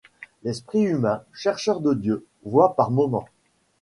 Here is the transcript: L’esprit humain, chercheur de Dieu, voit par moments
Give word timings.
L’esprit 0.41 0.81
humain, 0.87 1.21
chercheur 1.31 1.79
de 1.79 1.93
Dieu, 1.93 2.25
voit 2.43 2.75
par 2.75 2.89
moments 2.89 3.25